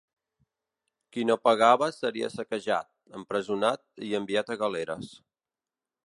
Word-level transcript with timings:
Qui 1.15 1.25
no 1.31 1.35
pagava 1.47 1.89
seria 1.97 2.29
saquejat, 2.35 2.89
empresonat 3.19 3.85
i 4.09 4.17
enviat 4.21 4.49
a 4.49 4.57
galeres. 4.63 5.13